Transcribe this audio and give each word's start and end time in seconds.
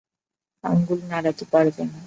আঙ্গুল 0.63 0.99
নাড়াতে 1.09 1.43
পারবে 1.51 1.83
না? 1.85 1.97